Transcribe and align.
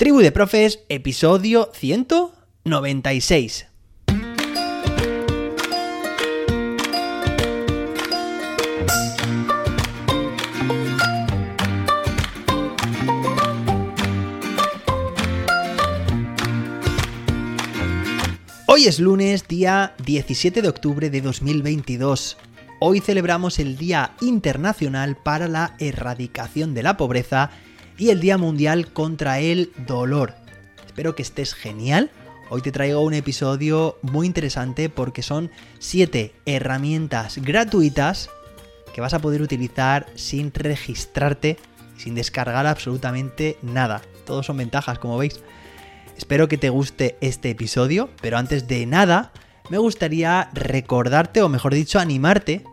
Tribu 0.00 0.20
de 0.20 0.32
Profes, 0.32 0.80
episodio 0.88 1.70
196. 1.74 3.66
Hoy 18.66 18.86
es 18.86 18.98
lunes, 19.00 19.46
día 19.48 19.92
17 20.06 20.62
de 20.62 20.68
octubre 20.70 21.10
de 21.10 21.20
2022. 21.20 22.38
Hoy 22.78 23.00
celebramos 23.00 23.58
el 23.58 23.76
Día 23.76 24.12
Internacional 24.22 25.18
para 25.22 25.46
la 25.46 25.74
Erradicación 25.78 26.72
de 26.72 26.84
la 26.84 26.96
Pobreza 26.96 27.50
y 28.00 28.08
el 28.08 28.18
Día 28.18 28.38
Mundial 28.38 28.94
contra 28.94 29.40
el 29.40 29.72
Dolor. 29.86 30.32
Espero 30.86 31.14
que 31.14 31.20
estés 31.20 31.52
genial. 31.52 32.10
Hoy 32.48 32.62
te 32.62 32.72
traigo 32.72 33.02
un 33.02 33.12
episodio 33.12 33.98
muy 34.00 34.26
interesante 34.26 34.88
porque 34.88 35.20
son 35.20 35.50
7 35.80 36.32
herramientas 36.46 37.36
gratuitas 37.36 38.30
que 38.94 39.02
vas 39.02 39.12
a 39.12 39.18
poder 39.18 39.42
utilizar 39.42 40.06
sin 40.14 40.50
registrarte, 40.54 41.58
sin 41.98 42.14
descargar 42.14 42.66
absolutamente 42.66 43.58
nada. 43.60 44.00
Todos 44.24 44.46
son 44.46 44.56
ventajas, 44.56 44.98
como 44.98 45.18
veis. 45.18 45.42
Espero 46.16 46.48
que 46.48 46.56
te 46.56 46.70
guste 46.70 47.18
este 47.20 47.50
episodio, 47.50 48.08
pero 48.22 48.38
antes 48.38 48.66
de 48.66 48.86
nada, 48.86 49.30
me 49.68 49.76
gustaría 49.76 50.48
recordarte, 50.54 51.42
o 51.42 51.50
mejor 51.50 51.74
dicho, 51.74 51.98
animarte 51.98 52.64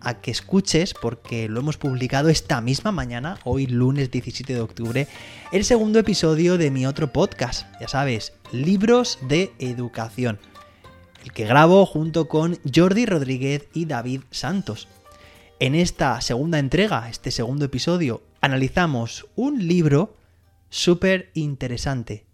a 0.00 0.20
que 0.20 0.30
escuches, 0.30 0.94
porque 0.94 1.48
lo 1.48 1.60
hemos 1.60 1.76
publicado 1.76 2.28
esta 2.28 2.60
misma 2.60 2.92
mañana, 2.92 3.38
hoy 3.44 3.66
lunes 3.66 4.10
17 4.10 4.54
de 4.54 4.60
octubre, 4.60 5.08
el 5.52 5.64
segundo 5.64 5.98
episodio 5.98 6.58
de 6.58 6.70
mi 6.70 6.86
otro 6.86 7.12
podcast, 7.12 7.66
ya 7.80 7.88
sabes, 7.88 8.32
Libros 8.52 9.18
de 9.28 9.52
Educación, 9.58 10.38
el 11.24 11.32
que 11.32 11.44
grabo 11.44 11.84
junto 11.86 12.28
con 12.28 12.58
Jordi 12.74 13.06
Rodríguez 13.06 13.68
y 13.74 13.84
David 13.84 14.22
Santos. 14.30 14.88
En 15.58 15.74
esta 15.74 16.20
segunda 16.20 16.58
entrega, 16.58 17.08
este 17.10 17.30
segundo 17.30 17.66
episodio, 17.66 18.22
analizamos 18.40 19.26
un 19.36 19.66
libro 19.66 20.16
súper 20.70 21.30
interesante, 21.34 22.24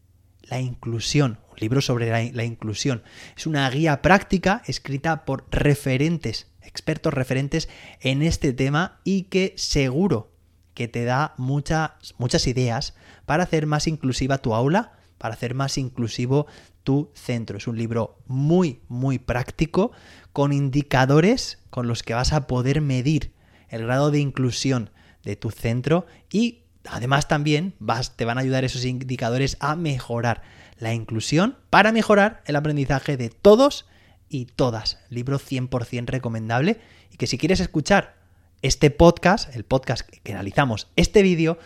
La 0.42 0.60
Inclusión, 0.60 1.40
un 1.50 1.56
libro 1.58 1.80
sobre 1.80 2.08
la, 2.10 2.30
la 2.32 2.44
inclusión. 2.44 3.02
Es 3.36 3.46
una 3.46 3.68
guía 3.68 4.00
práctica 4.02 4.62
escrita 4.66 5.24
por 5.24 5.46
referentes 5.50 6.46
expertos 6.66 7.14
referentes 7.14 7.68
en 8.00 8.22
este 8.22 8.52
tema 8.52 9.00
y 9.04 9.22
que 9.24 9.54
seguro 9.56 10.32
que 10.74 10.88
te 10.88 11.04
da 11.04 11.34
muchas, 11.38 11.90
muchas 12.18 12.46
ideas 12.46 12.94
para 13.24 13.44
hacer 13.44 13.66
más 13.66 13.86
inclusiva 13.86 14.38
tu 14.38 14.54
aula, 14.54 14.92
para 15.18 15.34
hacer 15.34 15.54
más 15.54 15.78
inclusivo 15.78 16.46
tu 16.84 17.10
centro. 17.14 17.56
Es 17.56 17.66
un 17.66 17.78
libro 17.78 18.18
muy, 18.26 18.80
muy 18.88 19.18
práctico, 19.18 19.92
con 20.32 20.52
indicadores 20.52 21.58
con 21.70 21.88
los 21.88 22.02
que 22.02 22.14
vas 22.14 22.32
a 22.32 22.46
poder 22.46 22.82
medir 22.82 23.32
el 23.68 23.84
grado 23.86 24.10
de 24.10 24.20
inclusión 24.20 24.90
de 25.24 25.34
tu 25.34 25.50
centro 25.50 26.06
y 26.30 26.64
además 26.88 27.26
también 27.26 27.74
te 28.16 28.24
van 28.24 28.38
a 28.38 28.42
ayudar 28.42 28.64
esos 28.64 28.84
indicadores 28.84 29.56
a 29.60 29.76
mejorar 29.76 30.42
la 30.78 30.94
inclusión 30.94 31.56
para 31.70 31.90
mejorar 31.90 32.42
el 32.46 32.56
aprendizaje 32.56 33.16
de 33.16 33.30
todos 33.30 33.86
y 34.28 34.46
todas. 34.46 34.98
Libro 35.10 35.38
100% 35.38 36.06
recomendable 36.06 36.78
y 37.12 37.16
que 37.16 37.26
si 37.26 37.38
quieres 37.38 37.60
escuchar 37.60 38.16
este 38.62 38.90
podcast, 38.90 39.54
el 39.54 39.64
podcast 39.64 40.08
que 40.08 40.32
analizamos, 40.32 40.88
este 40.96 41.22
vídeo, 41.22 41.58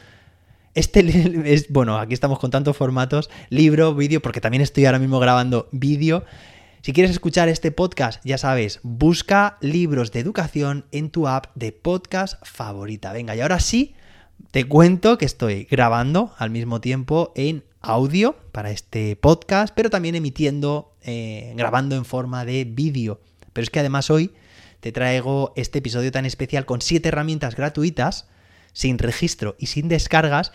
este 0.75 1.01
es, 1.53 1.69
bueno, 1.71 1.99
aquí 1.99 2.15
estamos 2.15 2.39
con 2.39 2.51
tantos 2.51 2.77
formatos, 2.77 3.31
libro, 3.49 3.95
vídeo, 3.95 4.21
porque 4.21 4.41
también 4.41 4.63
estoy 4.63 4.87
ahora 4.87 4.99
mismo 4.99 5.19
grabando 5.21 5.69
vídeo. 5.73 6.25
Si 6.83 6.93
quieres 6.93 7.11
escuchar 7.11 7.49
este 7.49 7.73
podcast, 7.73 8.25
ya 8.25 8.39
sabes, 8.39 8.81
busca 8.83 9.59
libros 9.61 10.13
de 10.13 10.21
educación 10.21 10.87
en 10.93 11.11
tu 11.11 11.29
app 11.29 11.55
de 11.55 11.73
podcast 11.73 12.43
favorita. 12.43 13.13
Venga, 13.13 13.37
y 13.37 13.41
ahora 13.41 13.61
sí, 13.61 13.95
te 14.51 14.65
cuento 14.65 15.19
que 15.19 15.27
estoy 15.27 15.65
grabando 15.71 16.33
al 16.39 16.51
mismo 16.51 16.81
tiempo 16.81 17.33
en 17.37 17.65
audio 17.83 18.37
para 18.53 18.71
este 18.71 19.17
podcast, 19.17 19.75
pero 19.75 19.91
también 19.91 20.15
emitiendo, 20.15 20.90
eh, 21.03 21.53
grabando 21.57 21.97
en 21.97 22.05
forma 22.05 22.45
de 22.45 22.65
vídeo. 22.65 23.21
Pero 23.53 23.63
es 23.63 23.71
que 23.71 23.81
además 23.81 24.11
hoy 24.11 24.33
te 24.81 24.93
traigo 24.93 25.53
este 25.57 25.79
episodio 25.79 26.13
tan 26.13 26.27
especial 26.27 26.67
con 26.67 26.81
siete 26.81 27.09
herramientas 27.09 27.57
gratuitas, 27.57 28.29
sin 28.73 28.99
registro 28.99 29.57
y 29.59 29.67
sin 29.67 29.89
descargas, 29.89 30.53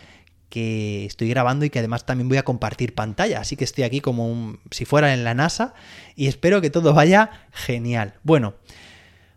que 0.49 1.05
estoy 1.05 1.29
grabando 1.29 1.65
y 1.65 1.69
que 1.69 1.79
además 1.79 2.05
también 2.05 2.29
voy 2.29 2.37
a 2.37 2.43
compartir 2.43 2.95
pantalla. 2.95 3.41
Así 3.41 3.55
que 3.55 3.63
estoy 3.63 3.83
aquí 3.83 4.01
como 4.01 4.57
si 4.71 4.85
fuera 4.85 5.13
en 5.13 5.23
la 5.23 5.33
NASA 5.33 5.73
y 6.15 6.27
espero 6.27 6.61
que 6.61 6.69
todo 6.69 6.93
vaya 6.93 7.47
genial. 7.51 8.13
Bueno, 8.23 8.55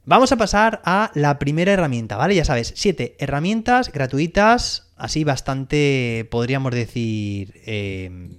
vamos 0.04 0.32
a 0.32 0.36
pasar 0.36 0.80
a 0.84 1.10
la 1.14 1.38
primera 1.38 1.72
herramienta, 1.72 2.16
¿vale? 2.16 2.34
Ya 2.34 2.44
sabes, 2.44 2.72
siete 2.76 3.16
herramientas 3.18 3.90
gratuitas 3.92 4.88
así 4.96 5.24
bastante, 5.24 6.26
podríamos 6.30 6.72
decir, 6.72 7.60
eh, 7.64 8.38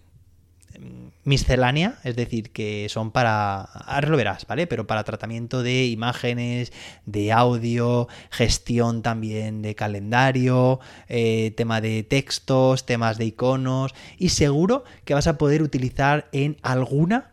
miscelánea, 1.24 2.00
es 2.04 2.16
decir, 2.16 2.52
que 2.52 2.88
son 2.90 3.12
para, 3.12 3.62
ahora 3.62 4.10
lo 4.10 4.18
verás, 4.18 4.46
¿vale? 4.48 4.68
Pero 4.68 4.88
para 4.88 5.04
tratamiento 5.04 5.64
de 5.64 5.86
imágenes, 5.86 6.72
de 7.06 7.32
audio, 7.32 8.08
gestión 8.32 9.02
también 9.02 9.62
de 9.62 9.76
calendario, 9.76 10.80
eh, 11.08 11.54
tema 11.56 11.82
de 11.82 12.04
textos, 12.04 12.86
temas 12.86 13.18
de 13.18 13.26
iconos, 13.26 13.94
y 14.18 14.30
seguro 14.30 14.84
que 15.06 15.14
vas 15.14 15.28
a 15.28 15.38
poder 15.38 15.62
utilizar 15.62 16.30
en 16.32 16.58
alguna 16.62 17.32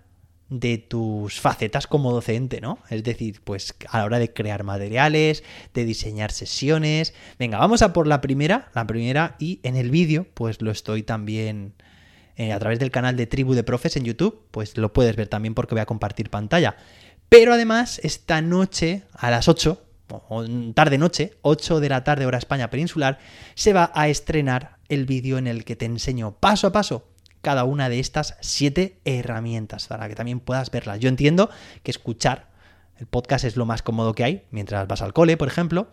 de 0.48 0.78
tus 0.78 1.40
facetas 1.40 1.86
como 1.86 2.12
docente, 2.12 2.60
¿no? 2.60 2.78
Es 2.88 3.02
decir, 3.02 3.40
pues 3.42 3.74
a 3.88 3.98
la 3.98 4.04
hora 4.04 4.18
de 4.18 4.32
crear 4.32 4.62
materiales, 4.62 5.42
de 5.74 5.84
diseñar 5.84 6.30
sesiones. 6.30 7.14
Venga, 7.38 7.58
vamos 7.58 7.82
a 7.82 7.92
por 7.92 8.06
la 8.06 8.20
primera, 8.20 8.68
la 8.74 8.86
primera, 8.86 9.36
y 9.38 9.58
en 9.64 9.76
el 9.76 9.90
vídeo, 9.90 10.26
pues 10.34 10.62
lo 10.62 10.70
estoy 10.70 11.02
también 11.02 11.74
eh, 12.36 12.52
a 12.52 12.58
través 12.58 12.78
del 12.78 12.90
canal 12.90 13.16
de 13.16 13.26
Tribu 13.26 13.54
de 13.54 13.64
Profes 13.64 13.96
en 13.96 14.04
YouTube, 14.04 14.46
pues 14.50 14.76
lo 14.76 14.92
puedes 14.92 15.16
ver 15.16 15.28
también 15.28 15.54
porque 15.54 15.74
voy 15.74 15.82
a 15.82 15.86
compartir 15.86 16.30
pantalla. 16.30 16.76
Pero 17.28 17.52
además, 17.52 18.00
esta 18.02 18.40
noche, 18.42 19.02
a 19.12 19.30
las 19.30 19.48
8, 19.48 19.82
o 20.08 20.44
tarde 20.74 20.98
noche, 20.98 21.34
8 21.42 21.80
de 21.80 21.88
la 21.88 22.04
tarde 22.04 22.26
hora 22.26 22.38
España 22.38 22.70
peninsular, 22.70 23.18
se 23.54 23.72
va 23.72 23.90
a 23.94 24.08
estrenar 24.08 24.76
el 24.88 25.06
vídeo 25.06 25.38
en 25.38 25.46
el 25.46 25.64
que 25.64 25.76
te 25.76 25.86
enseño 25.86 26.36
paso 26.38 26.68
a 26.68 26.72
paso 26.72 27.08
cada 27.42 27.64
una 27.64 27.88
de 27.88 28.00
estas 28.00 28.36
siete 28.40 28.98
herramientas 29.04 29.86
para 29.86 30.08
que 30.08 30.16
también 30.16 30.40
puedas 30.40 30.70
verlas. 30.72 30.98
Yo 30.98 31.08
entiendo 31.08 31.48
que 31.84 31.92
escuchar 31.92 32.48
el 32.98 33.06
podcast 33.06 33.44
es 33.44 33.56
lo 33.56 33.66
más 33.66 33.82
cómodo 33.82 34.14
que 34.14 34.24
hay 34.24 34.46
mientras 34.50 34.88
vas 34.88 35.00
al 35.00 35.12
cole, 35.12 35.36
por 35.36 35.46
ejemplo, 35.46 35.88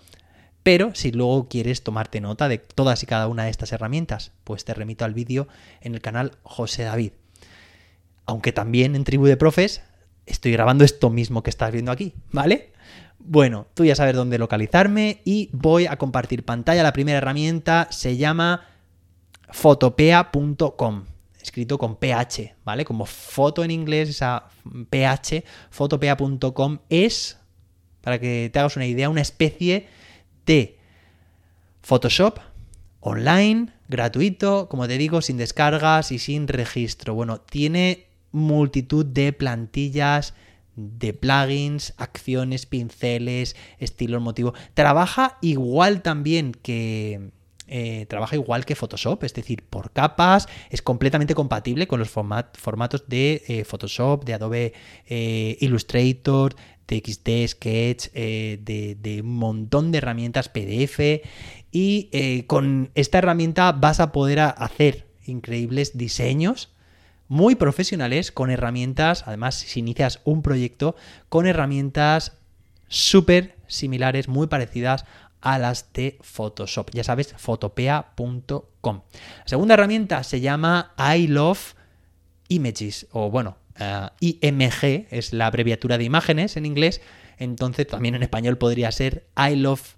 pero 0.63 0.95
si 0.95 1.11
luego 1.11 1.47
quieres 1.49 1.83
tomarte 1.83 2.21
nota 2.21 2.47
de 2.47 2.57
todas 2.57 3.03
y 3.03 3.05
cada 3.05 3.27
una 3.27 3.43
de 3.43 3.51
estas 3.51 3.71
herramientas, 3.73 4.31
pues 4.43 4.65
te 4.65 4.73
remito 4.73 5.05
al 5.05 5.13
vídeo 5.13 5.47
en 5.81 5.93
el 5.93 6.01
canal 6.01 6.33
José 6.43 6.83
David. 6.83 7.11
Aunque 8.25 8.53
también 8.53 8.95
en 8.95 9.03
Tribu 9.03 9.25
de 9.25 9.37
Profes 9.37 9.81
estoy 10.25 10.53
grabando 10.53 10.85
esto 10.85 11.09
mismo 11.09 11.43
que 11.43 11.49
estás 11.49 11.71
viendo 11.71 11.91
aquí, 11.91 12.13
¿vale? 12.31 12.71
Bueno, 13.19 13.67
tú 13.73 13.85
ya 13.85 13.95
sabes 13.95 14.15
dónde 14.15 14.37
localizarme 14.37 15.21
y 15.25 15.49
voy 15.51 15.85
a 15.85 15.97
compartir 15.97 16.43
pantalla. 16.43 16.83
La 16.83 16.93
primera 16.93 17.17
herramienta 17.17 17.87
se 17.91 18.17
llama 18.17 18.65
fotopea.com 19.49 21.05
escrito 21.41 21.77
con 21.77 21.97
PH, 21.97 22.55
¿vale? 22.63 22.85
Como 22.85 23.05
foto 23.05 23.63
en 23.65 23.71
inglés, 23.71 24.09
esa 24.09 24.47
PH, 24.89 25.43
fotopea.com 25.69 26.79
es, 26.89 27.37
para 28.01 28.17
que 28.17 28.49
te 28.51 28.59
hagas 28.59 28.77
una 28.77 28.85
idea, 28.85 29.09
una 29.09 29.21
especie 29.21 29.87
de 30.45 30.77
Photoshop 31.81 32.39
online, 32.99 33.73
gratuito, 33.89 34.69
como 34.69 34.87
te 34.87 34.97
digo, 34.97 35.21
sin 35.21 35.37
descargas 35.37 36.11
y 36.11 36.19
sin 36.19 36.47
registro. 36.47 37.13
Bueno, 37.13 37.41
tiene 37.41 38.07
multitud 38.31 39.05
de 39.05 39.33
plantillas, 39.33 40.33
de 40.75 41.13
plugins, 41.13 41.93
acciones, 41.97 42.65
pinceles, 42.65 43.55
estilo 43.79 44.19
motivo. 44.21 44.53
Trabaja 44.73 45.37
igual 45.41 46.01
también 46.01 46.53
que 46.53 47.31
eh, 47.67 48.05
trabaja 48.07 48.35
igual 48.35 48.65
que 48.65 48.75
Photoshop, 48.75 49.23
es 49.23 49.33
decir, 49.33 49.63
por 49.63 49.91
capas, 49.91 50.47
es 50.69 50.81
completamente 50.81 51.33
compatible 51.33 51.87
con 51.87 51.99
los 51.99 52.09
formatos 52.09 53.05
de 53.07 53.41
eh, 53.47 53.63
Photoshop, 53.63 54.25
de 54.25 54.33
Adobe 54.33 54.73
eh, 55.07 55.57
Illustrator, 55.61 56.55
XD, 56.87 57.47
Sketch, 57.47 58.11
de, 58.11 58.97
de, 58.99 59.21
un 59.21 59.35
montón 59.35 59.91
de 59.91 59.99
herramientas 59.99 60.49
PDF 60.49 61.21
y 61.71 62.43
con 62.47 62.91
esta 62.95 63.17
herramienta 63.17 63.71
vas 63.71 63.99
a 63.99 64.11
poder 64.11 64.39
hacer 64.39 65.07
increíbles 65.25 65.97
diseños 65.97 66.73
muy 67.27 67.55
profesionales 67.55 68.31
con 68.31 68.51
herramientas, 68.51 69.23
además 69.25 69.55
si 69.55 69.79
inicias 69.79 70.21
un 70.23 70.41
proyecto 70.41 70.95
con 71.29 71.47
herramientas 71.47 72.33
súper 72.87 73.57
similares, 73.67 74.27
muy 74.27 74.47
parecidas 74.47 75.05
a 75.41 75.57
las 75.57 75.91
de 75.93 76.19
Photoshop. 76.21 76.91
Ya 76.93 77.03
sabes, 77.03 77.33
fotopea.com. 77.37 79.01
La 79.13 79.47
segunda 79.47 79.73
herramienta 79.73 80.23
se 80.23 80.41
llama 80.41 80.93
I 80.97 81.27
Love 81.27 81.73
Images, 82.49 83.07
o 83.11 83.31
bueno, 83.31 83.57
eh, 83.79 84.07
IMG 84.19 85.07
es 85.11 85.33
la 85.33 85.47
abreviatura 85.47 85.97
de 85.97 86.03
imágenes 86.03 86.57
en 86.57 86.65
inglés, 86.65 87.01
entonces 87.37 87.87
también 87.87 88.15
en 88.15 88.23
español 88.23 88.57
podría 88.57 88.91
ser 88.91 89.27
iloveimg.com, 89.37 89.93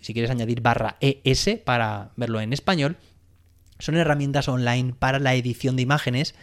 si 0.00 0.12
quieres 0.12 0.30
añadir 0.30 0.60
barra 0.60 0.96
ES 1.00 1.60
para 1.64 2.12
verlo 2.16 2.40
en 2.40 2.52
español. 2.52 2.96
Son 3.78 3.96
herramientas 3.96 4.48
online 4.48 4.94
para 4.98 5.18
la 5.18 5.34
edición 5.34 5.76
de 5.76 5.82
imágenes 5.82 6.34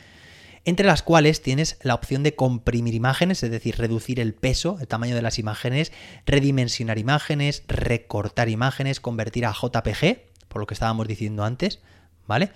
entre 0.67 0.85
las 0.85 1.01
cuales 1.01 1.41
tienes 1.41 1.77
la 1.81 1.95
opción 1.95 2.23
de 2.23 2.35
comprimir 2.35 2.93
imágenes, 2.93 3.41
es 3.41 3.49
decir, 3.49 3.77
reducir 3.77 4.19
el 4.19 4.33
peso, 4.33 4.77
el 4.81 4.87
tamaño 4.89 5.15
de 5.15 5.21
las 5.21 5.39
imágenes, 5.39 5.93
redimensionar 6.25 6.97
imágenes, 6.99 7.63
recortar 7.69 8.49
imágenes, 8.49 8.99
convertir 8.99 9.45
a 9.45 9.53
JPG, 9.53 10.19
por 10.49 10.59
lo 10.59 10.67
que 10.67 10.73
estábamos 10.73 11.07
diciendo 11.07 11.45
antes, 11.45 11.79
¿vale? 12.27 12.51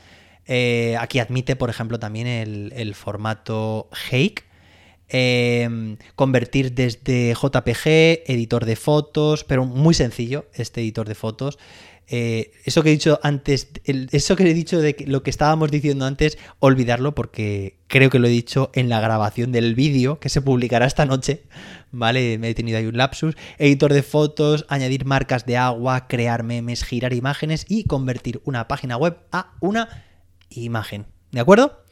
Eh, 0.48 0.96
aquí 1.00 1.20
admite, 1.20 1.56
por 1.56 1.70
ejemplo, 1.70 2.00
también 2.00 2.28
el, 2.28 2.96
formato 2.96 3.90
Hake. 3.92 4.46
Em, 5.14 5.98
convertir 6.16 6.74
desde 6.74 7.34
JPG, 7.34 8.24
editor 8.32 8.66
de 8.66 8.78
fotos, 8.78 9.44
pero 9.44 9.66
muy 9.66 9.94
sencillo 9.94 10.46
este 10.54 10.80
editor 10.80 11.08
de 11.08 11.16
fotos. 11.16 11.60
Eh, 12.14 12.52
eso 12.66 12.84
que 12.84 12.90
he 12.90 12.92
dicho 12.92 13.22
antes, 13.24 13.70
eso 13.86 14.36
que 14.36 14.44
he 14.44 14.54
dicho 14.54 14.82
de 14.82 14.98
lo 15.08 15.24
que 15.24 15.30
estábamos 15.30 15.72
diciendo 15.72 16.06
antes, 16.06 16.38
olvidarlo 16.60 17.16
porque 17.16 17.78
creo 17.88 18.10
que 18.10 18.20
lo 18.20 18.28
he 18.28 18.32
dicho 18.32 18.70
en 18.74 18.90
la 18.90 19.00
grabación 19.00 19.54
del 19.54 19.76
vídeo 19.76 20.20
que 20.20 20.28
se 20.28 20.42
publicará 20.42 20.86
esta 20.86 21.06
noche, 21.06 21.44
¿vale? 21.92 22.38
Me 22.38 22.50
he 22.50 22.54
tenido 22.54 22.78
ahí 22.78 22.86
un 22.86 22.98
lapsus. 22.98 23.36
Editor 23.60 23.94
de 23.94 24.04
fotos, 24.04 24.66
añadir 24.68 25.06
marcas 25.06 25.46
de 25.46 25.56
agua, 25.56 26.08
crear 26.08 26.44
memes, 26.44 26.84
girar 26.84 27.14
imágenes 27.14 27.66
y 27.70 27.86
convertir 27.86 28.42
una 28.44 28.68
página 28.68 28.98
web 28.98 29.18
a 29.32 29.54
una 29.62 30.11
imagen, 30.52 31.08
¿de 31.32 31.40
acuerdo? 31.40 31.84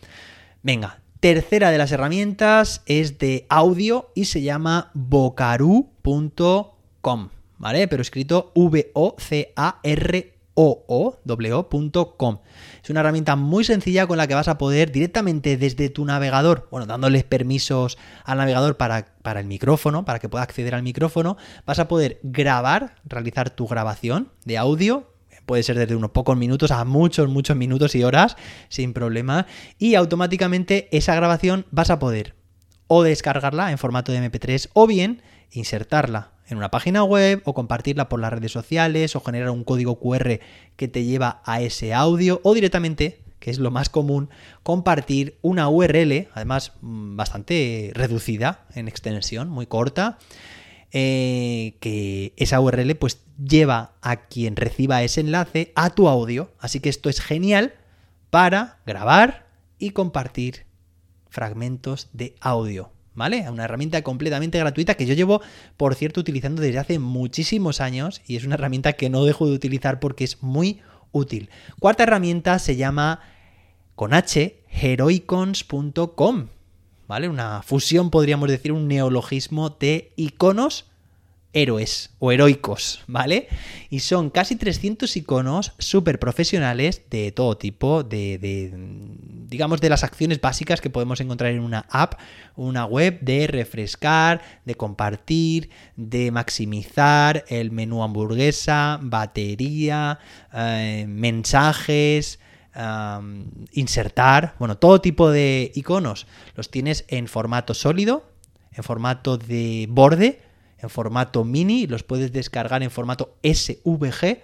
Venga, 0.61 1.01
tercera 1.19 1.71
de 1.71 1.77
las 1.77 1.91
herramientas 1.91 2.83
es 2.85 3.17
de 3.17 3.45
audio 3.49 4.11
y 4.15 4.25
se 4.25 4.41
llama 4.41 4.91
vocaru.com. 4.93 6.69
¿vale? 7.59 7.87
Pero 7.87 8.01
escrito 8.01 8.51
V-O-C-A-R-O-O.com. 8.55 9.19
Es 12.83 12.89
una 12.89 13.01
herramienta 13.01 13.35
muy 13.35 13.63
sencilla 13.63 14.07
con 14.07 14.17
la 14.17 14.25
que 14.25 14.33
vas 14.33 14.47
a 14.47 14.57
poder 14.57 14.91
directamente 14.91 15.57
desde 15.57 15.89
tu 15.89 16.05
navegador, 16.05 16.67
bueno, 16.71 16.87
dándoles 16.87 17.23
permisos 17.23 17.99
al 18.23 18.39
navegador 18.39 18.77
para, 18.77 19.05
para 19.21 19.41
el 19.41 19.45
micrófono, 19.45 20.05
para 20.05 20.17
que 20.17 20.29
pueda 20.29 20.43
acceder 20.43 20.73
al 20.73 20.81
micrófono, 20.81 21.37
vas 21.65 21.77
a 21.77 21.87
poder 21.87 22.19
grabar, 22.23 22.95
realizar 23.03 23.51
tu 23.51 23.67
grabación 23.67 24.31
de 24.45 24.57
audio 24.57 25.08
puede 25.49 25.63
ser 25.63 25.79
desde 25.79 25.95
unos 25.95 26.11
pocos 26.11 26.37
minutos 26.37 26.69
a 26.69 26.85
muchos, 26.85 27.27
muchos 27.27 27.57
minutos 27.57 27.95
y 27.95 28.03
horas 28.03 28.37
sin 28.67 28.93
problema. 28.93 29.47
Y 29.79 29.95
automáticamente 29.95 30.87
esa 30.91 31.15
grabación 31.15 31.65
vas 31.71 31.89
a 31.89 31.97
poder 31.97 32.35
o 32.85 33.01
descargarla 33.01 33.71
en 33.71 33.79
formato 33.79 34.11
de 34.11 34.21
MP3 34.21 34.69
o 34.73 34.85
bien 34.85 35.23
insertarla 35.49 36.33
en 36.49 36.57
una 36.57 36.69
página 36.69 37.03
web 37.03 37.41
o 37.45 37.55
compartirla 37.55 38.09
por 38.09 38.19
las 38.19 38.31
redes 38.31 38.51
sociales 38.51 39.15
o 39.15 39.21
generar 39.21 39.49
un 39.49 39.63
código 39.63 39.99
QR 39.99 40.39
que 40.75 40.87
te 40.87 41.03
lleva 41.03 41.41
a 41.45 41.61
ese 41.61 41.95
audio 41.95 42.41
o 42.43 42.53
directamente, 42.53 43.23
que 43.39 43.49
es 43.49 43.57
lo 43.57 43.71
más 43.71 43.89
común, 43.89 44.29
compartir 44.61 45.39
una 45.41 45.67
URL, 45.67 46.27
además 46.35 46.73
mm, 46.81 47.15
bastante 47.15 47.89
reducida 47.95 48.67
en 48.75 48.87
extensión, 48.87 49.49
muy 49.49 49.65
corta, 49.65 50.19
eh, 50.91 51.75
que 51.79 52.33
esa 52.37 52.59
URL 52.59 52.95
pues 52.95 53.21
lleva 53.37 53.93
a 54.01 54.27
quien 54.27 54.55
reciba 54.55 55.03
ese 55.03 55.21
enlace 55.21 55.71
a 55.75 55.89
tu 55.91 56.07
audio. 56.07 56.51
Así 56.59 56.79
que 56.79 56.89
esto 56.89 57.09
es 57.09 57.21
genial 57.21 57.73
para 58.29 58.79
grabar 58.85 59.47
y 59.77 59.91
compartir 59.91 60.65
fragmentos 61.29 62.09
de 62.13 62.35
audio. 62.41 62.91
¿vale? 63.19 63.49
Una 63.49 63.65
herramienta 63.65 64.01
completamente 64.01 64.57
gratuita 64.57 64.95
que 64.95 65.05
yo 65.05 65.13
llevo, 65.13 65.41
por 65.75 65.93
cierto, 65.93 66.21
utilizando 66.21 66.61
desde 66.61 66.79
hace 66.79 66.99
muchísimos 66.99 67.81
años 67.81 68.21
y 68.25 68.37
es 68.37 68.45
una 68.45 68.55
herramienta 68.55 68.93
que 68.93 69.09
no 69.09 69.25
dejo 69.25 69.45
de 69.45 69.53
utilizar 69.53 69.99
porque 69.99 70.23
es 70.23 70.41
muy 70.41 70.81
útil. 71.11 71.49
Cuarta 71.79 72.03
herramienta 72.03 72.59
se 72.59 72.77
llama 72.77 73.19
con 73.95 74.13
H, 74.13 74.63
heroicons.com, 74.71 76.47
¿vale? 77.09 77.27
Una 77.27 77.63
fusión, 77.63 78.11
podríamos 78.11 78.47
decir, 78.49 78.71
un 78.71 78.87
neologismo 78.87 79.71
de 79.71 80.13
iconos 80.15 80.85
héroes 81.53 82.11
o 82.19 82.31
heroicos, 82.31 83.01
¿vale? 83.07 83.47
Y 83.89 84.01
son 84.01 84.29
casi 84.29 84.55
300 84.55 85.17
iconos 85.17 85.73
súper 85.79 86.19
profesionales 86.19 87.01
de 87.09 87.31
todo 87.31 87.57
tipo, 87.57 88.03
de, 88.03 88.71
digamos, 89.47 89.81
de 89.81 89.89
las 89.89 90.03
acciones 90.03 90.39
básicas 90.39 90.81
que 90.81 90.91
podemos 90.91 91.19
encontrar 91.19 91.51
en 91.51 91.61
una 91.61 91.87
app, 91.89 92.19
una 92.55 92.85
web, 92.85 93.19
de 93.21 93.47
refrescar, 93.47 94.43
de 94.65 94.75
compartir, 94.75 95.71
de 95.95 96.29
maximizar 96.29 97.43
el 97.47 97.71
menú 97.71 98.03
hamburguesa, 98.03 98.99
batería, 99.01 100.19
eh, 100.53 101.05
mensajes, 101.09 102.39
insertar, 103.71 104.55
bueno, 104.59 104.77
todo 104.77 105.01
tipo 105.01 105.31
de 105.31 105.71
iconos 105.75 106.27
los 106.55 106.69
tienes 106.69 107.05
en 107.07 107.27
formato 107.27 107.73
sólido, 107.73 108.31
en 108.71 108.83
formato 108.83 109.37
de 109.37 109.87
borde, 109.89 110.41
en 110.77 110.89
formato 110.89 111.43
mini, 111.43 111.87
los 111.87 112.03
puedes 112.03 112.31
descargar 112.31 112.83
en 112.83 112.91
formato 112.91 113.37
SVG 113.43 114.43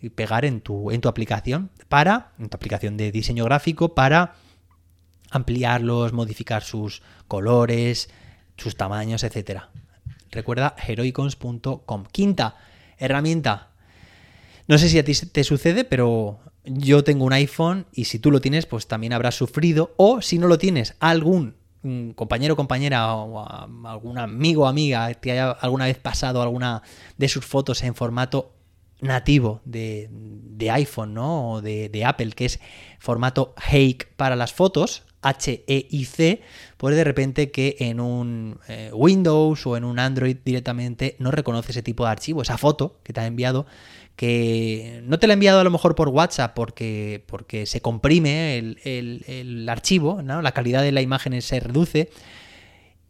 y 0.00 0.10
pegar 0.10 0.44
en 0.44 0.60
tu, 0.60 0.90
en 0.90 1.00
tu 1.00 1.08
aplicación 1.08 1.70
para, 1.88 2.32
en 2.38 2.48
tu 2.48 2.56
aplicación 2.56 2.96
de 2.96 3.10
diseño 3.10 3.44
gráfico, 3.44 3.94
para 3.94 4.34
ampliarlos, 5.30 6.12
modificar 6.12 6.62
sus 6.62 7.02
colores, 7.26 8.10
sus 8.56 8.76
tamaños, 8.76 9.24
etc. 9.24 9.62
Recuerda 10.30 10.76
heroicons.com. 10.86 12.04
Quinta 12.12 12.56
herramienta. 12.98 13.70
No 14.68 14.78
sé 14.78 14.88
si 14.88 14.98
a 14.98 15.04
ti 15.04 15.14
te 15.14 15.42
sucede, 15.42 15.84
pero 15.84 16.40
yo 16.64 17.04
tengo 17.04 17.24
un 17.24 17.32
iPhone 17.32 17.86
y 17.92 18.04
si 18.04 18.18
tú 18.18 18.30
lo 18.30 18.40
tienes, 18.40 18.66
pues 18.66 18.86
también 18.86 19.12
habrás 19.12 19.34
sufrido. 19.34 19.94
O 19.96 20.22
si 20.22 20.38
no 20.38 20.46
lo 20.46 20.58
tienes, 20.58 20.94
algún 21.00 21.56
compañero 22.14 22.54
o 22.54 22.56
compañera 22.56 23.14
o 23.14 23.44
algún 23.88 24.18
amigo 24.18 24.68
amiga 24.68 25.12
que 25.14 25.32
haya 25.32 25.50
alguna 25.50 25.86
vez 25.86 25.98
pasado 25.98 26.40
alguna 26.40 26.82
de 27.18 27.28
sus 27.28 27.44
fotos 27.44 27.82
en 27.82 27.96
formato 27.96 28.54
nativo 29.00 29.60
de, 29.64 30.08
iPhone 30.70 31.12
¿no? 31.12 31.54
o 31.54 31.60
de, 31.60 32.04
Apple, 32.06 32.30
que 32.30 32.44
es 32.44 32.60
formato 33.00 33.54
Hake 33.56 34.06
para 34.16 34.36
las 34.36 34.52
fotos, 34.52 35.02
H-E-I-C, 35.22 36.42
pues 36.76 36.96
de 36.96 37.04
repente 37.04 37.50
que 37.50 37.76
en 37.78 38.00
un 38.00 38.58
eh, 38.68 38.90
Windows 38.92 39.66
o 39.66 39.76
en 39.76 39.84
un 39.84 39.98
Android 39.98 40.36
directamente 40.44 41.16
no 41.18 41.30
reconoce 41.30 41.70
ese 41.70 41.82
tipo 41.82 42.04
de 42.04 42.10
archivo, 42.10 42.42
esa 42.42 42.58
foto 42.58 42.98
que 43.02 43.12
te 43.12 43.20
ha 43.20 43.26
enviado, 43.26 43.66
que 44.16 45.00
no 45.04 45.18
te 45.18 45.26
la 45.26 45.32
ha 45.32 45.34
enviado 45.34 45.60
a 45.60 45.64
lo 45.64 45.70
mejor 45.70 45.94
por 45.94 46.08
WhatsApp 46.08 46.54
porque, 46.54 47.24
porque 47.26 47.66
se 47.66 47.80
comprime 47.80 48.58
el, 48.58 49.66
archivo, 49.68 50.20
la 50.22 50.52
calidad 50.52 50.82
de 50.82 50.92
la 50.92 51.00
imagen 51.00 51.40
se 51.40 51.60
reduce 51.60 52.10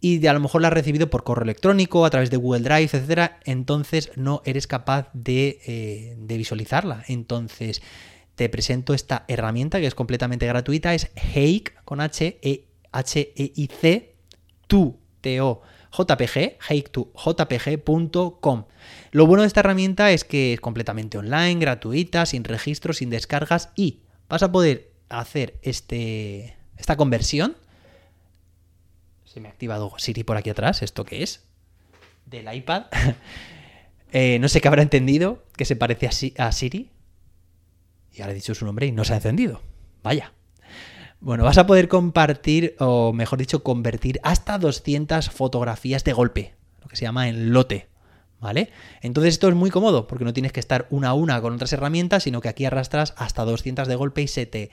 y 0.00 0.26
a 0.26 0.32
lo 0.32 0.40
mejor 0.40 0.60
la 0.60 0.68
has 0.68 0.74
recibido 0.74 1.08
por 1.10 1.22
correo 1.22 1.44
electrónico, 1.44 2.04
a 2.04 2.10
través 2.10 2.28
de 2.28 2.36
Google 2.36 2.62
Drive, 2.62 2.90
etcétera, 2.92 3.38
entonces 3.44 4.10
no 4.16 4.42
eres 4.44 4.66
capaz 4.66 5.08
de, 5.12 5.60
eh, 5.64 6.16
de 6.18 6.36
visualizarla. 6.36 7.04
Entonces 7.06 7.82
te 8.34 8.48
presento 8.48 8.94
esta 8.94 9.24
herramienta 9.28 9.80
que 9.80 9.86
es 9.86 9.94
completamente 9.94 10.46
gratuita, 10.46 10.94
es 10.94 11.10
Hake 11.16 11.74
con 11.84 12.00
H 12.00 12.38
E 12.42 12.64
H 12.90 13.32
E 13.36 13.52
I 13.54 13.66
C 13.68 14.14
tu 14.66 14.98
T 15.20 15.40
O 15.40 15.62
JPG, 15.92 16.58
jpg.com. 17.14 18.64
Lo 19.10 19.26
bueno 19.26 19.42
de 19.42 19.46
esta 19.46 19.60
herramienta 19.60 20.10
es 20.10 20.24
que 20.24 20.54
es 20.54 20.60
completamente 20.60 21.18
online, 21.18 21.60
gratuita, 21.60 22.24
sin 22.26 22.44
registro, 22.44 22.94
sin 22.94 23.10
descargas 23.10 23.70
y 23.76 24.00
vas 24.28 24.42
a 24.42 24.50
poder 24.50 24.90
hacer 25.10 25.58
este, 25.62 26.56
esta 26.78 26.96
conversión. 26.96 27.56
Se 29.24 29.40
me 29.40 29.48
ha 29.48 29.50
activado 29.50 29.92
Siri 29.98 30.24
por 30.24 30.36
aquí 30.36 30.50
atrás, 30.50 30.82
¿esto 30.82 31.04
qué 31.04 31.22
es? 31.22 31.44
Del 32.26 32.52
iPad. 32.52 32.84
Eh, 34.14 34.38
no 34.40 34.48
sé 34.50 34.60
qué 34.60 34.68
habrá 34.68 34.82
entendido, 34.82 35.42
que 35.56 35.64
se 35.64 35.74
parece 35.74 36.34
a 36.36 36.52
Siri. 36.52 36.91
Y 38.12 38.20
ahora 38.20 38.32
he 38.32 38.36
dicho 38.36 38.54
su 38.54 38.64
nombre 38.64 38.86
y 38.86 38.92
no 38.92 39.04
se 39.04 39.12
ha 39.12 39.16
encendido. 39.16 39.62
Vaya. 40.02 40.32
Bueno, 41.20 41.44
vas 41.44 41.58
a 41.58 41.66
poder 41.66 41.88
compartir, 41.88 42.74
o 42.80 43.12
mejor 43.12 43.38
dicho, 43.38 43.62
convertir 43.62 44.18
hasta 44.24 44.58
200 44.58 45.30
fotografías 45.30 46.02
de 46.02 46.12
golpe, 46.12 46.54
lo 46.80 46.88
que 46.88 46.96
se 46.96 47.04
llama 47.04 47.28
en 47.28 47.52
lote, 47.52 47.88
¿vale? 48.40 48.70
Entonces 49.02 49.34
esto 49.34 49.48
es 49.48 49.54
muy 49.54 49.70
cómodo, 49.70 50.08
porque 50.08 50.24
no 50.24 50.32
tienes 50.32 50.50
que 50.50 50.58
estar 50.58 50.88
una 50.90 51.10
a 51.10 51.14
una 51.14 51.40
con 51.40 51.54
otras 51.54 51.72
herramientas, 51.72 52.24
sino 52.24 52.40
que 52.40 52.48
aquí 52.48 52.64
arrastras 52.64 53.14
hasta 53.16 53.44
200 53.44 53.86
de 53.86 53.94
golpe 53.94 54.22
y 54.22 54.26
se 54.26 54.46
te, 54.46 54.70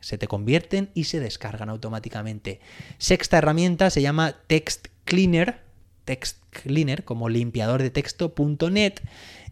se 0.00 0.18
te 0.18 0.28
convierten 0.28 0.90
y 0.92 1.04
se 1.04 1.18
descargan 1.18 1.70
automáticamente. 1.70 2.60
Sexta 2.98 3.38
herramienta 3.38 3.88
se 3.88 4.02
llama 4.02 4.36
Text 4.48 4.88
Cleaner, 5.06 5.62
text 6.04 6.42
cleaner, 6.50 7.04
como 7.04 7.30
limpiador 7.30 7.82
de 7.82 7.90
texto.net 7.90 9.00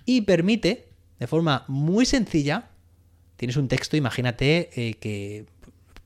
y 0.05 0.23
permite 0.23 0.89
de 1.19 1.27
forma 1.27 1.65
muy 1.69 2.05
sencilla, 2.05 2.71
tienes 3.45 3.59
un 3.59 3.69
texto, 3.69 3.99
imagínate 3.99 4.71
eh, 4.75 4.95
que 4.95 5.45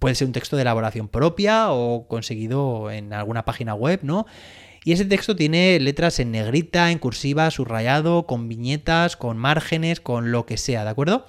puede 0.01 0.17
ser 0.17 0.27
un 0.27 0.33
texto 0.33 0.57
de 0.57 0.63
elaboración 0.63 1.07
propia 1.07 1.71
o 1.71 2.09
conseguido 2.09 2.91
en 2.91 3.13
alguna 3.13 3.45
página 3.45 3.75
web, 3.75 4.01
¿no? 4.03 4.27
Y 4.85 4.91
ese 4.91 5.05
texto 5.05 5.37
tiene 5.37 5.79
letras 5.79 6.19
en 6.19 6.33
negrita, 6.33 6.91
en 6.91 6.99
cursiva, 6.99 7.49
subrayado, 7.53 8.27
con 8.27 8.49
viñetas, 8.49 9.17
con 9.17 9.39
márgenes, 9.39 10.01
con 10.01 10.33
lo 10.33 10.47
que 10.47 10.57
sea, 10.57 10.83
¿de 10.83 10.91
acuerdo? 10.91 11.27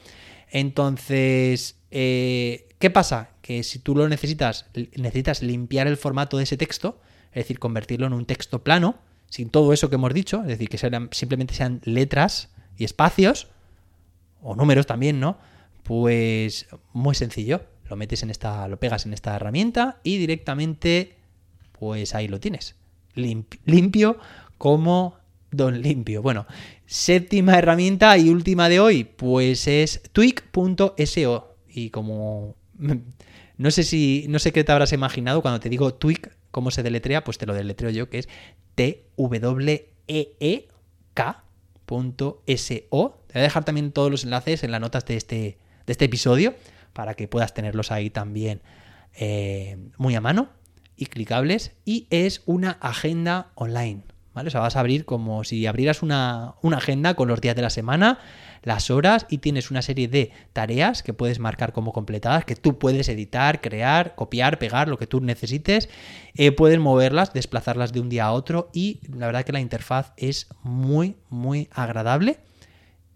Entonces, 0.50 1.76
eh, 1.92 2.68
¿qué 2.80 2.90
pasa? 2.90 3.30
Que 3.44 3.62
si 3.62 3.78
tú 3.78 3.96
lo 3.96 4.10
necesitas, 4.10 4.66
necesitas 4.96 5.44
limpiar 5.44 5.86
el 5.86 5.98
formato 5.98 6.38
de 6.38 6.44
ese 6.44 6.58
texto, 6.58 7.00
es 7.34 7.44
decir, 7.44 7.60
convertirlo 7.60 8.08
en 8.08 8.14
un 8.14 8.26
texto 8.26 8.64
plano, 8.64 8.98
sin 9.30 9.52
todo 9.52 9.74
eso 9.74 9.90
que 9.92 9.96
hemos 9.96 10.16
dicho, 10.16 10.42
es 10.42 10.48
decir, 10.48 10.70
que 10.70 10.80
simplemente 11.12 11.54
sean 11.54 11.82
letras 11.84 12.50
y 12.78 12.84
espacios, 12.84 13.48
o 14.42 14.56
números 14.56 14.88
también, 14.88 15.20
¿no? 15.20 15.38
Pues 15.90 16.68
muy 16.94 17.16
sencillo. 17.16 17.64
Lo 17.90 17.96
metes 17.96 18.22
en 18.22 18.30
esta, 18.30 18.68
lo 18.68 18.80
pegas 18.80 19.08
en 19.08 19.14
esta 19.14 19.36
herramienta 19.36 20.00
y 20.04 20.20
directamente, 20.20 21.16
pues 21.72 22.14
ahí 22.14 22.28
lo 22.28 22.40
tienes. 22.40 22.76
limpio 23.16 24.20
como 24.60 25.18
don 25.50 25.82
limpio. 25.82 26.22
Bueno, 26.22 26.46
séptima 26.86 27.58
herramienta 27.58 28.16
y 28.20 28.30
última 28.30 28.70
de 28.70 28.80
hoy, 28.80 29.04
pues 29.04 29.68
es 29.68 30.04
tweak.so. 30.12 31.56
Y 31.68 31.90
como 31.90 32.56
no 33.58 33.72
sé 33.72 33.82
si, 33.82 34.28
no 34.30 34.38
sé 34.38 34.54
qué 34.54 34.64
te 34.64 34.72
habrás 34.72 34.94
imaginado 34.94 35.42
cuando 35.42 35.60
te 35.60 35.70
digo 35.70 35.96
tweak, 35.96 36.38
cómo 36.52 36.70
se 36.70 36.84
deletrea, 36.84 37.24
pues 37.24 37.40
te 37.40 37.48
lo 37.48 37.56
deletreo 37.56 37.90
yo, 37.90 38.12
que 38.12 38.20
es 38.20 38.30
T-W-E-E-K 38.76 39.04
.so. 41.88 41.98
Te 41.98 42.90
voy 42.92 43.18
a 43.34 43.40
dejar 43.40 43.66
también 43.66 43.92
todos 43.92 44.12
los 44.12 44.24
enlaces 44.24 44.64
en 44.64 44.70
las 44.70 44.82
notas 44.82 45.04
de 45.08 45.18
este, 45.18 45.58
de 45.90 45.94
este 45.94 46.06
episodio 46.06 46.54
para 46.94 47.16
que 47.16 47.28
puedas 47.28 47.56
tenerlos 47.56 47.92
ahí 47.92 48.12
también 48.12 48.62
eh, 49.16 49.76
muy 49.98 50.14
a 50.14 50.22
mano 50.22 50.50
y 50.96 51.08
clicables. 51.08 51.72
Y 51.84 52.06
es 52.12 52.44
una 52.46 52.78
agenda 52.80 53.50
online. 53.56 54.04
¿Vale? 54.36 54.50
O 54.50 54.52
sea, 54.52 54.62
vas 54.62 54.76
a 54.76 54.82
abrir 54.82 55.06
como 55.06 55.44
si 55.44 55.66
abrieras 55.66 56.04
una, 56.04 56.54
una 56.62 56.78
agenda 56.78 57.16
con 57.16 57.28
los 57.28 57.42
días 57.42 57.56
de 57.56 57.64
la 57.64 57.72
semana 57.72 58.20
las 58.62 58.92
horas 58.92 59.26
y 59.30 59.40
tienes 59.40 59.72
una 59.72 59.82
serie 59.82 60.08
de 60.08 60.32
tareas 60.54 61.02
que 61.02 61.14
puedes 61.14 61.40
marcar 61.40 61.74
como 61.74 61.92
completadas, 61.92 62.46
que 62.46 62.56
tú 62.56 62.78
puedes 62.78 63.10
editar, 63.10 63.60
crear, 63.60 64.14
copiar, 64.14 64.60
pegar, 64.60 64.90
lo 64.90 65.00
que 65.00 65.08
tú 65.08 65.22
necesites. 65.22 65.90
Eh, 66.36 66.52
puedes 66.52 66.78
moverlas, 66.78 67.34
desplazarlas 67.34 67.94
de 67.94 68.02
un 68.02 68.10
día 68.10 68.26
a 68.26 68.32
otro 68.32 68.70
y 68.74 69.00
la 69.12 69.26
verdad 69.26 69.44
que 69.44 69.54
la 69.54 69.60
interfaz 69.60 70.14
es 70.18 70.50
muy, 70.62 71.16
muy 71.30 71.68
agradable 71.72 72.38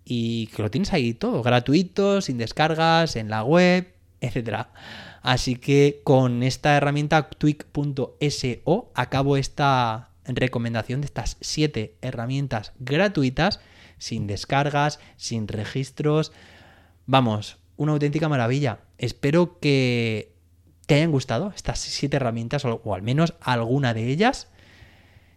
y 0.06 0.48
que 0.48 0.62
lo 0.62 0.72
tienes 0.72 0.94
ahí 0.94 1.14
todo, 1.14 1.44
gratuito, 1.44 2.22
sin 2.22 2.38
descargas, 2.38 3.16
en 3.16 3.30
la 3.30 3.44
web, 3.44 3.94
etc. 4.22 4.68
Así 5.22 5.56
que 5.56 6.02
con 6.04 6.44
esta 6.44 6.76
herramienta 6.76 7.30
tweak.so 7.30 8.92
acabo 8.94 9.38
esta 9.38 10.10
recomendación 10.26 11.02
de 11.02 11.06
estas 11.06 11.38
7 11.42 11.96
herramientas 12.02 12.74
gratuitas 12.80 13.60
sin 13.98 14.28
descargas, 14.28 15.00
sin 15.16 15.48
registros. 15.48 16.34
Vamos, 17.06 17.58
una 17.78 17.94
auténtica 17.94 18.30
maravilla. 18.30 18.80
Espero 18.98 19.60
que 19.60 20.34
te 20.86 20.96
hayan 20.96 21.12
gustado 21.12 21.54
estas 21.56 21.80
siete 21.80 22.18
herramientas 22.18 22.66
o 22.66 22.94
al 22.94 23.02
menos 23.02 23.36
alguna 23.40 23.94
de 23.94 24.10
ellas. 24.10 24.50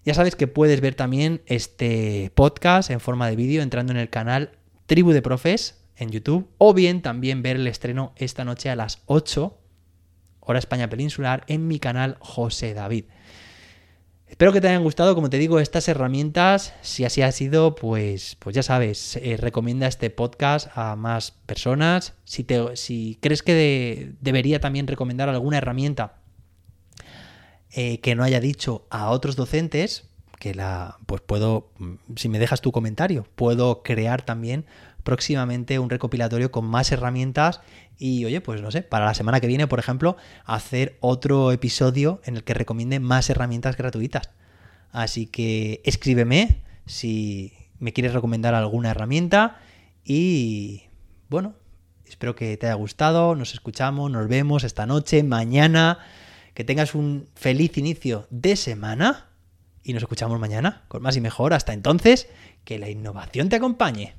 Ya 0.06 0.14
sabes 0.14 0.36
que 0.36 0.46
puedes 0.46 0.80
ver 0.80 0.94
también 0.94 1.42
este 1.46 2.30
podcast 2.36 2.90
en 2.90 3.00
forma 3.00 3.28
de 3.28 3.34
vídeo 3.34 3.60
entrando 3.60 3.92
en 3.92 3.98
el 3.98 4.08
canal 4.08 4.52
Tribu 4.86 5.10
de 5.10 5.20
Profes 5.20 5.82
en 5.96 6.12
YouTube 6.12 6.48
o 6.58 6.74
bien 6.74 7.02
también 7.02 7.42
ver 7.42 7.56
el 7.56 7.66
estreno 7.66 8.12
esta 8.14 8.44
noche 8.44 8.70
a 8.70 8.76
las 8.76 9.02
8 9.06 9.58
hora 10.38 10.60
España 10.60 10.88
peninsular 10.88 11.42
en 11.48 11.66
mi 11.66 11.80
canal 11.80 12.18
José 12.20 12.72
David. 12.72 13.06
Espero 14.28 14.52
que 14.52 14.60
te 14.60 14.68
hayan 14.68 14.84
gustado, 14.84 15.16
como 15.16 15.28
te 15.28 15.38
digo, 15.38 15.58
estas 15.58 15.88
herramientas. 15.88 16.72
Si 16.82 17.04
así 17.04 17.22
ha 17.22 17.32
sido, 17.32 17.74
pues, 17.74 18.36
pues 18.36 18.54
ya 18.54 18.62
sabes, 18.62 19.16
eh, 19.16 19.36
recomienda 19.36 19.88
este 19.88 20.10
podcast 20.10 20.68
a 20.78 20.94
más 20.94 21.32
personas. 21.32 22.14
Si, 22.22 22.44
te, 22.44 22.76
si 22.76 23.18
crees 23.20 23.42
que 23.42 24.12
debería 24.20 24.60
también 24.60 24.86
recomendar 24.86 25.28
alguna 25.28 25.58
herramienta 25.58 26.20
eh, 27.78 28.00
que 28.00 28.14
no 28.14 28.24
haya 28.24 28.40
dicho 28.40 28.86
a 28.88 29.10
otros 29.10 29.36
docentes, 29.36 30.08
que 30.38 30.54
la, 30.54 30.96
pues 31.04 31.20
puedo, 31.20 31.68
si 32.16 32.30
me 32.30 32.38
dejas 32.38 32.62
tu 32.62 32.72
comentario, 32.72 33.26
puedo 33.34 33.82
crear 33.82 34.22
también 34.22 34.64
próximamente 35.02 35.78
un 35.78 35.90
recopilatorio 35.90 36.50
con 36.50 36.64
más 36.64 36.90
herramientas 36.90 37.60
y 37.98 38.24
oye, 38.24 38.40
pues 38.40 38.62
no 38.62 38.70
sé, 38.70 38.80
para 38.80 39.04
la 39.04 39.12
semana 39.12 39.40
que 39.40 39.46
viene, 39.46 39.66
por 39.66 39.78
ejemplo, 39.78 40.16
hacer 40.46 40.96
otro 41.00 41.52
episodio 41.52 42.22
en 42.24 42.36
el 42.36 42.44
que 42.44 42.54
recomiende 42.54 42.98
más 42.98 43.28
herramientas 43.28 43.76
gratuitas. 43.76 44.30
Así 44.90 45.26
que 45.26 45.82
escríbeme 45.84 46.62
si 46.86 47.52
me 47.78 47.92
quieres 47.92 48.14
recomendar 48.14 48.54
alguna 48.54 48.92
herramienta 48.92 49.58
y 50.02 50.84
bueno, 51.28 51.56
espero 52.06 52.34
que 52.34 52.56
te 52.56 52.68
haya 52.68 52.74
gustado, 52.76 53.34
nos 53.34 53.52
escuchamos, 53.52 54.10
nos 54.10 54.28
vemos 54.28 54.64
esta 54.64 54.86
noche, 54.86 55.22
mañana, 55.22 55.98
que 56.56 56.64
tengas 56.64 56.94
un 56.94 57.28
feliz 57.34 57.76
inicio 57.76 58.26
de 58.30 58.56
semana 58.56 59.28
y 59.82 59.92
nos 59.92 60.02
escuchamos 60.02 60.40
mañana 60.40 60.84
con 60.88 61.02
más 61.02 61.14
y 61.14 61.20
mejor. 61.20 61.52
Hasta 61.52 61.74
entonces, 61.74 62.28
que 62.64 62.78
la 62.78 62.88
innovación 62.88 63.50
te 63.50 63.56
acompañe. 63.56 64.15